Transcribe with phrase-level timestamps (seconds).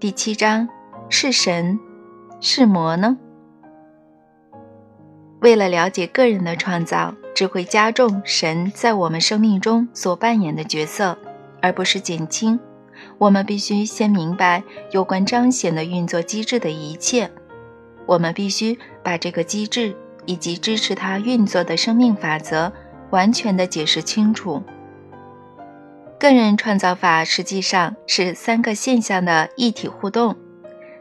[0.00, 0.68] 第七章
[1.08, 1.78] 是神
[2.40, 3.16] 是魔呢？
[5.40, 11.16] 为了了解个人的创造，只会加重神在我们生命中所扮演的角色，
[11.62, 12.58] 而不是减轻。
[13.18, 17.30] 我们必须先明白有关彰显的运作机制的一切。
[18.04, 22.70] 我们必须把这个机制以及支持它运作的生命法则
[23.10, 24.62] 完全的解释清楚。
[26.24, 30.34] 个人创造法实际上是三个现象的一体互动。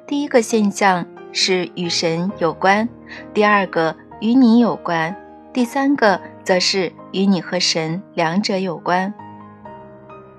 [0.05, 2.89] 第一个现象是与神有关，
[3.33, 5.15] 第二个与你有关，
[5.53, 9.13] 第三个则是与你和神两者有关。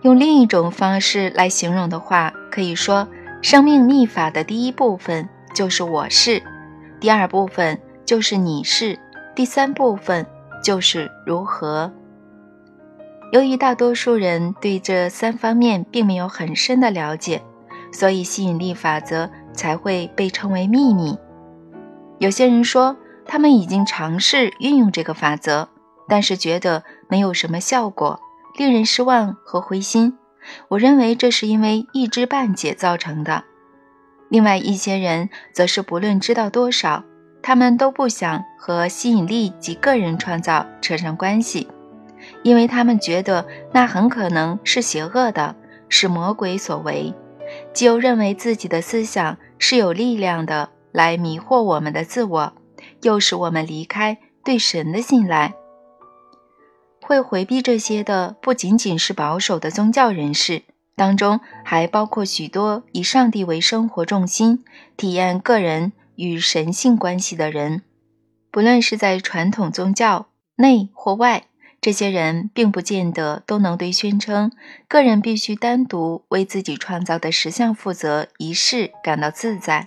[0.02, 3.08] 用另一种方式来形容的话，可以说，
[3.40, 6.42] 生命密法的第一部分就是我是，
[7.00, 8.98] 第二部分就是你是，
[9.34, 10.26] 第三部分
[10.62, 11.90] 就是如何。
[13.34, 17.42] 由于大多数人对这三方面并没有很深的了解，
[17.92, 21.18] 所以吸引力法则才会被称为秘密。
[22.20, 25.68] 有些人说他们已经尝试运用这个法则，
[26.08, 28.20] 但是觉得没有什么效果。
[28.56, 30.16] 令人失望和灰心，
[30.68, 33.42] 我认为这是因为一知半解造成的。
[34.28, 37.02] 另外一些人则是不论知道多少，
[37.42, 41.66] 他们都不想和吸引力及个人创造扯上关系，
[42.44, 45.56] 因为他们觉得那很可能是邪恶的，
[45.88, 47.12] 是魔鬼所为。
[47.72, 52.52] 就认为自己的思想是有力量的，来迷惑我们的自我，
[53.02, 55.54] 又使我们离开对神的信赖。
[57.00, 60.62] 会回避这些的不仅仅是保守的宗教人士，
[60.96, 64.64] 当中还包括许多以上帝为生活重心、
[64.96, 67.82] 体验个人与神性关系的人。
[68.50, 71.44] 不论是在传统宗教内或外，
[71.84, 74.50] 这些人并不见得都能对宣称
[74.88, 79.86] 个人必须单独为自己创造的实相负责一事感到自在。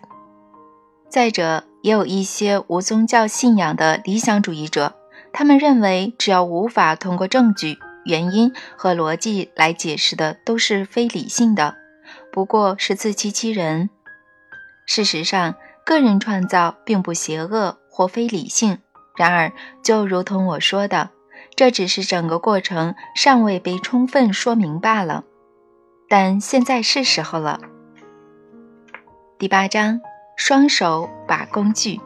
[1.09, 4.94] 再者，也有一些无宗教信仰的理想主义者。
[5.33, 11.77] 他们认为，只要无法通过证据、原因和逻辑来解释的，都是非理性的，
[12.32, 13.89] 不过是自欺欺人。
[14.86, 18.77] 事实上，个人创造并不邪恶或非理性。
[19.16, 19.52] 然而，
[19.83, 21.10] 就如同我说的，
[21.58, 25.23] 这只是整个过程尚未被充分说明罢了。
[26.08, 27.60] 但现在是时候了。
[29.40, 30.00] 第八章：
[30.38, 32.00] 双手把工具。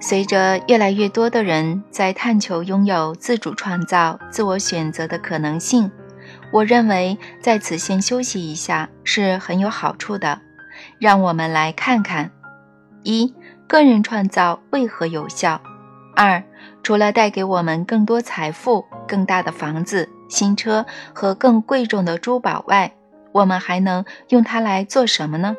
[0.00, 5.90] 随着越来越多的人在探求拥有自主创造、自我选择的可能性，
[6.52, 10.40] 我认为在此先休息一下是很有好处的。
[11.00, 12.30] 让我们来看看：
[13.02, 13.34] 一、
[13.66, 15.60] 个人创造为何有效；
[16.14, 16.44] 二、
[16.84, 22.94] 除了带给我们更多财富、更大的房子、新车和更贵重的珠宝外，
[23.32, 25.56] 我们还能用它来做什么呢？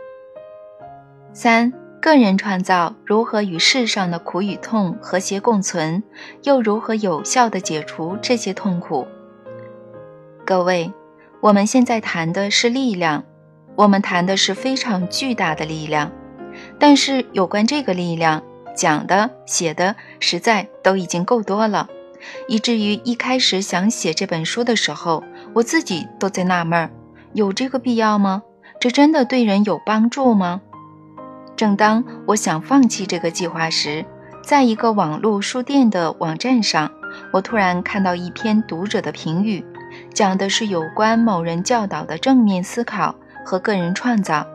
[1.33, 1.73] 三。
[2.01, 6.03] 个人创造如何与世上的苦与痛和谐共存，
[6.43, 9.07] 又如何有效地解除这些痛苦？
[10.45, 10.93] 各位，
[11.41, 13.23] 我们现在谈的是力量，
[13.75, 16.11] 我们谈的是非常巨大的力量。
[16.77, 18.43] 但是有关这个力量
[18.75, 21.89] 讲的、写的，实在都已经够多了，
[22.47, 26.89] 以至于一开始想写这本书的时候，我自己都在纳闷：
[27.33, 28.43] 有这个必要吗？
[28.79, 30.61] 这真的对人有帮助吗？
[31.55, 34.05] 正当我想放弃这个计划时，
[34.43, 36.91] 在一个网络书店的网站上，
[37.31, 39.65] 我突然看到一篇读者的评语，
[40.13, 43.15] 讲的是有关某人教导的正面思考
[43.45, 44.45] 和个人创造。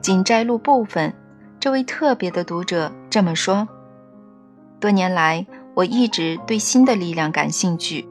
[0.00, 1.12] 仅摘录部分，
[1.60, 3.66] 这位特别的读者这么说
[4.78, 8.08] ：“多年来，我一直对新的力量感兴趣，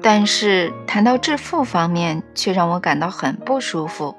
[0.00, 4.16] 但是谈到致富方面，却让我感到很不舒服。”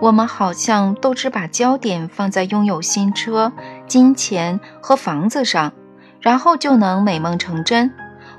[0.00, 3.52] 我们好像都只把焦点放在拥有新车、
[3.86, 5.72] 金钱和房子上，
[6.20, 7.92] 然后就能美梦成真。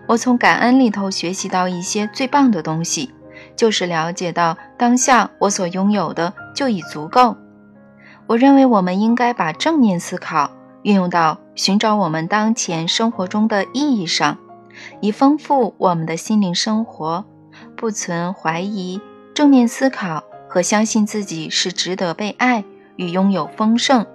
[0.08, 3.14] 我从感恩里头学习到一些最棒的东西，
[3.56, 7.38] 就是了解到当下我所拥有的就已足够。
[8.28, 10.52] 我认为我们应该把正面思考
[10.84, 14.38] 运用到寻找我们当前生活中的意义上，
[15.02, 17.26] 以丰富我们的心灵生活。
[17.76, 19.00] 不存怀疑，
[19.34, 20.24] 正面思考。
[20.48, 22.64] 和相信自己是值得被爱
[22.96, 24.06] 与拥有丰盛，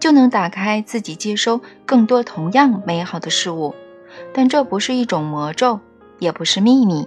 [0.00, 3.74] 就能打开自己接收更多同样美好的事物。
[4.32, 5.80] 但这不是一种魔咒，
[6.18, 7.06] 也不是秘密。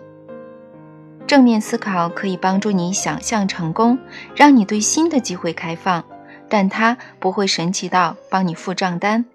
[1.26, 3.98] 正面思考可以帮助你想象成功，
[4.36, 6.04] 让你对新的机会开放，
[6.50, 9.26] 但它不会神奇到帮你付账单。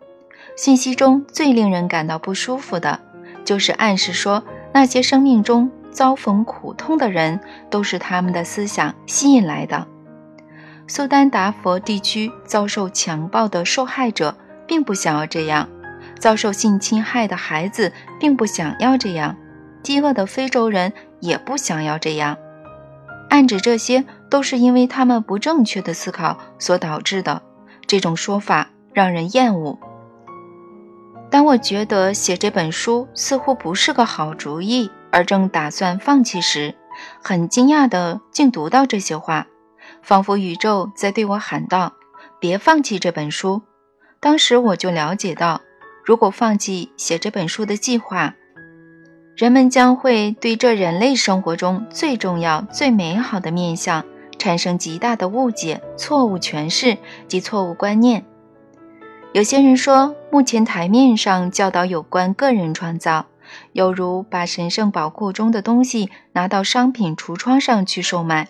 [0.57, 3.01] 信息中最令人感到不舒服的，
[3.45, 4.43] 就是暗示说
[4.73, 5.71] 那些生命中。
[5.93, 9.89] 遭逢苦痛的人都是他们的思想吸引来的，
[10.87, 14.37] 苏丹达佛地区遭受强暴的受害者
[14.69, 15.69] 并不想要这样，
[16.17, 19.37] 遭受性侵害的孩子并不想要这样，
[19.83, 22.37] 饥饿的非洲人也不想要这样。
[23.29, 27.43] 暗指这些都是因为他们不正确的思考所导致的。
[27.87, 29.79] 这种说法让人厌恶。
[31.29, 36.75] 当我觉得写这本书似乎不是个好主意，而正打算放弃时，
[37.23, 39.47] 很惊讶的竟读到这些话。
[40.03, 41.93] 仿佛宇宙在对我喊道
[42.41, 43.63] ：“别放弃这本书。”
[44.21, 45.61] 当时我就了解到，
[46.05, 48.35] 如果放弃写这本书的计划，
[49.37, 54.05] 人们将会对这人类生活中最重要、最美好的面相
[54.41, 56.97] 产生极大的误解、错误诠释
[57.29, 58.25] 及错误观念。
[59.33, 63.27] 有些人说，目前台面上教导有关个人创造，
[63.73, 68.49] 犹如把神圣宝库中的东西拿到商品橱窗上去售卖。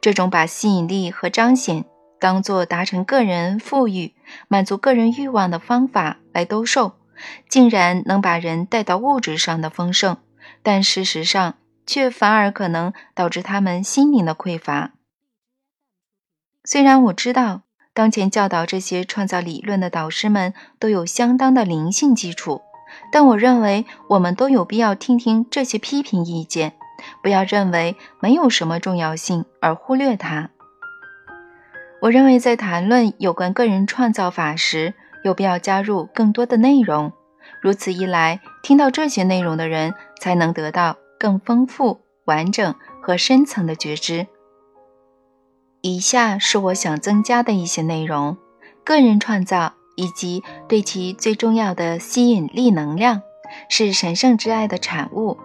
[0.00, 1.84] 这种把吸引力和彰显
[2.18, 4.12] 当做达成个人富裕、
[4.48, 6.94] 满足个人欲望的方法来兜售，
[7.48, 10.16] 竟然能把人带到物质上的丰盛，
[10.64, 11.54] 但事实上
[11.86, 14.90] 却反而可能导致他们心灵的匮乏。
[16.70, 17.62] 虽然我知道
[17.94, 22.60] 当前教导这些创造理论的导师们都有相当的灵性基础，
[23.10, 26.74] 但我认为我们都有必要听听这些批评意见。
[27.22, 30.50] 不要认为没有什么重要性而忽略它。
[32.02, 34.92] 我认为在谈论有关个人创造法时，
[35.24, 37.10] 有必要加入更多的内容。
[37.62, 44.26] 如此一来，听到这些内容的人才能得到更丰富、完整和深层的觉知。
[45.80, 48.36] 以下是我想增加的一些内容：
[48.84, 53.22] 个人创造以及对其最重要的吸引力能量，
[53.68, 55.36] 是神圣之爱的产物。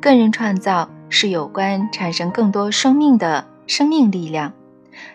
[0.00, 0.88] 个人创造。
[1.12, 4.52] 是有关产生更多生命的生命力量，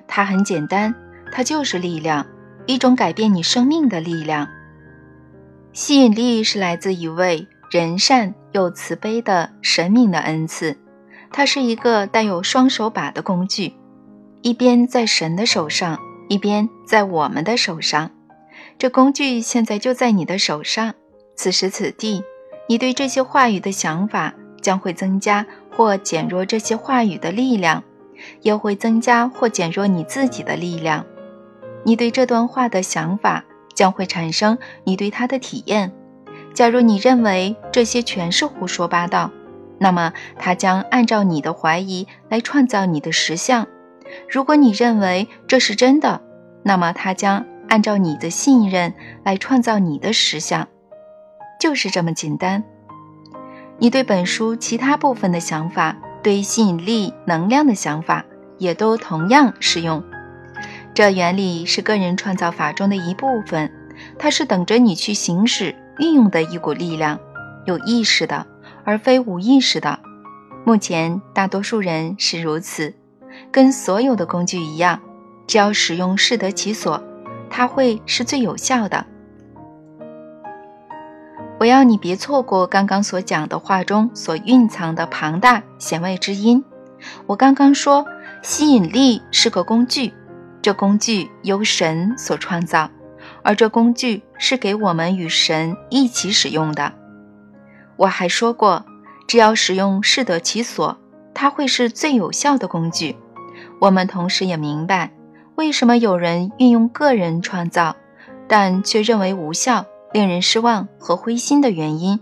[0.10, 0.94] 它很简单，
[1.32, 2.28] 它就是力量，
[2.66, 4.50] 一种改变你生命的力量。
[5.72, 10.78] 吸引力是来自一位仁善又慈悲的神明的恩赐，
[11.32, 13.74] 它是一个带有双手把的工具，
[14.46, 16.00] 一边在神的手上，
[16.30, 18.12] 一边在我们的手上。
[18.78, 20.94] 这工具现在就在你的手上，
[21.36, 22.24] 此时此地，
[22.70, 25.48] 你对这些话语的想法将会增加。
[25.76, 27.84] 或减弱这些话语的力量，
[28.44, 31.04] 也会增加或减弱你自己的力量。
[31.84, 33.44] 你对这段话的想法
[33.74, 35.92] 将会产生你对它的体验。
[36.54, 39.32] 假如你认为这些全是胡说八道，
[39.80, 43.66] 那么它将按照你的怀疑来创造你的实相；
[44.30, 46.22] 如果你认为这是真的，
[46.64, 50.68] 那么它将按照你的信任来创造你的实相。
[51.60, 52.64] 就是这么简单。
[53.78, 58.26] 你对本书其他部分的想法，对吸引力能量的想法，
[58.58, 60.04] 也都同样适用。
[60.94, 63.72] 这原理是个人创造法中的一部分，
[64.18, 67.20] 它是等着你去行使、运用的一股力量，
[67.66, 68.46] 有意识的，
[68.86, 70.00] 而非无意识的。
[70.64, 72.94] 目前大多数人是如此，
[73.56, 75.00] 跟所有的工具一样，
[75.48, 77.02] 只要使用适得其所，
[77.50, 79.06] 它会是最有效的。
[81.58, 86.62] 我要你别错过刚刚所讲的话中所蕴藏的庞大弦外之音。
[87.28, 88.06] 我刚刚说，
[88.42, 90.14] 吸引力是个工具，
[90.62, 92.90] 这工具由神所创造，
[93.42, 96.92] 而这工具是给我们与神一起使用的。
[97.96, 98.86] 我还说过，
[99.26, 100.98] 只要使用适得其所，
[101.34, 103.16] 它会是最有效的工具。
[103.80, 105.12] 我们同时也明白，
[105.56, 107.96] 为什么有人运用个人创造，
[108.48, 109.86] 但却认为无效。
[110.14, 112.22] 令人失望和灰心的原因，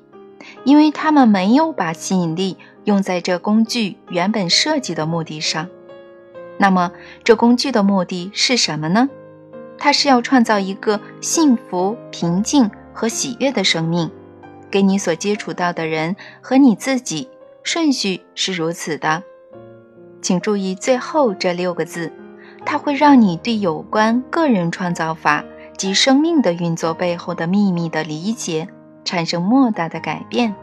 [0.63, 5.69] 因为他们没有把吸引力用在这工具原本设计的目的上。
[6.57, 6.91] 那么，
[7.23, 9.07] 这工具的目的是什么呢？
[9.77, 14.09] 它是要创造一个幸福、平静和喜悦的生命，
[14.71, 17.29] 给你所接触到的人和你自己。
[17.61, 19.21] 顺序是如此的，
[20.23, 22.11] 请注意最后这六个字，
[22.65, 25.43] 它会让你对有关个人创造法。
[25.75, 28.69] 及生命的运作背后的秘密的理解，
[29.03, 30.55] 产生莫大的改变。